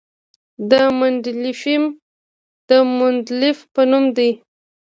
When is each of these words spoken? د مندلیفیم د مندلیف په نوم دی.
د 0.71 0.73
مندلیفیم 0.99 1.83
د 2.69 2.71
مندلیف 2.97 3.59
په 3.73 3.81
نوم 3.91 4.05
دی. 4.17 4.31